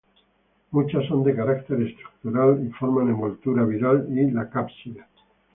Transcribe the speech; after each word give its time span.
Muchas 0.71 1.05
son 1.05 1.23
de 1.23 1.35
carácter 1.35 1.79
estructural 1.83 2.65
y 2.65 2.71
forman 2.71 3.09
envoltura 3.09 3.63
viral 3.65 4.07
y 4.09 4.31
la 4.31 4.49
cápside. 4.49 5.05